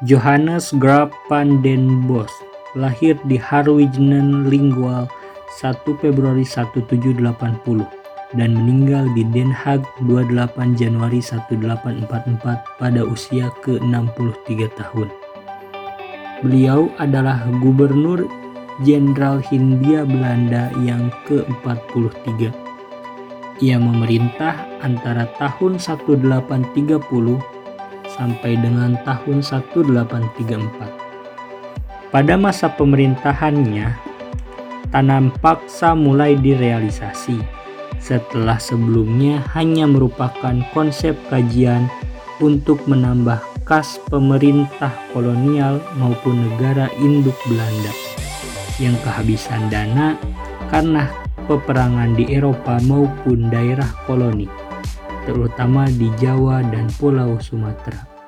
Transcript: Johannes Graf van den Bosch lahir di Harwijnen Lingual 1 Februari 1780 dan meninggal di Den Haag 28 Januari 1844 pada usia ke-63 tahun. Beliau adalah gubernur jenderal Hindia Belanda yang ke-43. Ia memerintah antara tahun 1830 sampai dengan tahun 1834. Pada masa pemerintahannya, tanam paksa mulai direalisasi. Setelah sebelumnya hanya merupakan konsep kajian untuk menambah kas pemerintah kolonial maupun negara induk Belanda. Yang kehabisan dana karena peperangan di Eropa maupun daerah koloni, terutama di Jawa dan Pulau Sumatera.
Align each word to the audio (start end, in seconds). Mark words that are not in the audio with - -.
Johannes 0.00 0.72
Graf 0.80 1.12
van 1.28 1.60
den 1.60 2.08
Bosch 2.08 2.32
lahir 2.72 3.20
di 3.28 3.36
Harwijnen 3.36 4.48
Lingual 4.48 5.04
1 5.60 5.76
Februari 6.00 6.40
1780 6.40 7.20
dan 8.32 8.50
meninggal 8.56 9.04
di 9.12 9.28
Den 9.28 9.52
Haag 9.52 9.84
28 10.00 10.56
Januari 10.80 11.20
1844 11.20 12.80
pada 12.80 13.00
usia 13.04 13.52
ke-63 13.60 14.72
tahun. 14.80 15.12
Beliau 16.48 16.88
adalah 16.96 17.44
gubernur 17.60 18.24
jenderal 18.80 19.44
Hindia 19.52 20.08
Belanda 20.08 20.72
yang 20.80 21.12
ke-43. 21.28 22.48
Ia 23.60 23.76
memerintah 23.76 24.64
antara 24.80 25.28
tahun 25.36 25.76
1830 25.76 27.59
sampai 28.16 28.56
dengan 28.58 28.98
tahun 29.06 29.42
1834. 29.42 32.10
Pada 32.10 32.34
masa 32.34 32.66
pemerintahannya, 32.74 33.94
tanam 34.90 35.30
paksa 35.38 35.94
mulai 35.94 36.34
direalisasi. 36.34 37.38
Setelah 38.00 38.58
sebelumnya 38.58 39.44
hanya 39.54 39.86
merupakan 39.86 40.56
konsep 40.74 41.14
kajian 41.30 41.86
untuk 42.42 42.82
menambah 42.90 43.38
kas 43.62 44.02
pemerintah 44.10 44.90
kolonial 45.14 45.78
maupun 46.00 46.50
negara 46.50 46.90
induk 46.98 47.36
Belanda. 47.46 47.94
Yang 48.82 48.96
kehabisan 49.06 49.70
dana 49.70 50.18
karena 50.72 51.06
peperangan 51.46 52.18
di 52.18 52.26
Eropa 52.34 52.82
maupun 52.82 53.52
daerah 53.52 53.86
koloni, 54.08 54.48
terutama 55.30 55.86
di 55.86 56.10
Jawa 56.18 56.66
dan 56.66 56.90
Pulau 56.98 57.38
Sumatera. 57.38 58.19